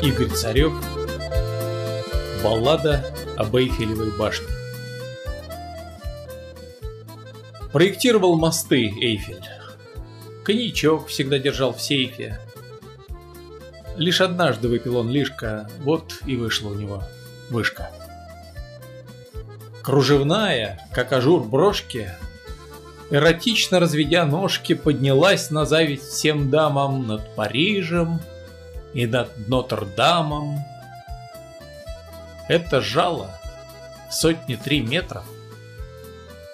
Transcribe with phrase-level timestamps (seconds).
[0.00, 0.72] Игорь Царев
[2.44, 3.04] Баллада
[3.36, 4.46] об Эйфелевой башне
[7.72, 9.42] Проектировал мосты Эйфель.
[10.44, 12.38] Коньячок всегда держал в сейфе.
[13.96, 17.02] Лишь однажды выпил он лишка, вот и вышла у него
[17.50, 17.90] вышка.
[19.82, 22.12] Кружевная, как ажур брошки,
[23.10, 28.20] эротично разведя ножки, поднялась на зависть всем дамам над Парижем
[28.94, 30.58] и над Нотр-Дамом.
[32.48, 33.30] Это жало
[34.10, 35.24] сотни три метров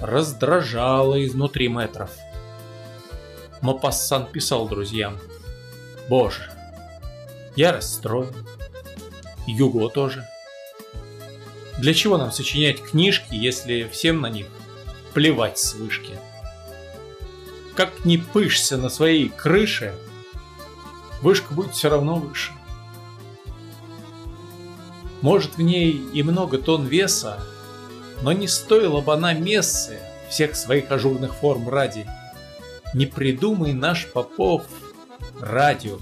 [0.00, 2.10] раздражало изнутри метров.
[3.60, 5.18] Мопассан писал друзьям,
[6.08, 6.50] «Боже,
[7.56, 8.34] я расстроен,
[9.46, 10.26] Юго тоже».
[11.78, 14.46] Для чего нам сочинять книжки, если всем на них
[15.14, 16.18] плевать с вышки?
[17.74, 19.94] Как не пышься на своей крыше,
[21.22, 22.52] вышка будет все равно выше.
[25.20, 27.40] Может в ней и много тонн веса,
[28.22, 32.06] но не стоила бы она мессы всех своих ажурных форм ради.
[32.94, 34.64] Не придумай наш Попов
[35.40, 35.98] радио.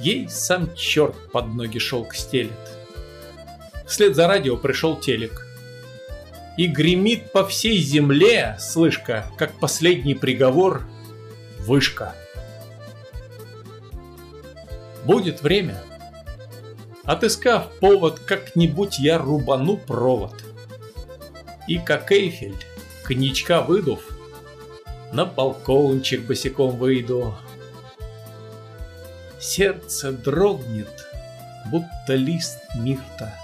[0.00, 2.52] Ей сам черт под ноги шелк стелет.
[3.86, 5.46] Вслед за радио пришел телек.
[6.56, 10.82] И гремит по всей земле, слышка, как последний приговор,
[11.60, 12.14] вышка.
[15.04, 15.82] Будет время.
[17.04, 20.44] Отыскав повод, как-нибудь я рубану провод.
[21.66, 22.56] И как Эйфель,
[23.04, 24.00] коньячка выдув,
[25.12, 27.34] на балкончик босиком выйду.
[29.40, 31.06] Сердце дрогнет,
[31.70, 33.34] будто лист мирта.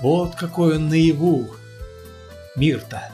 [0.00, 1.48] Вот какой он наяву,
[2.56, 3.10] мир-то.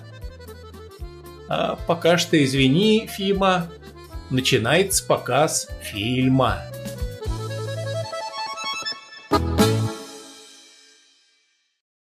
[1.49, 3.69] А пока что извини, Фима,
[4.31, 6.63] начинается показ фильма.